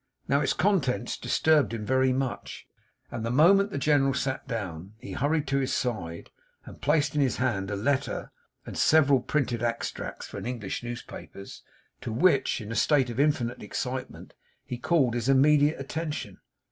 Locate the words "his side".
5.59-6.31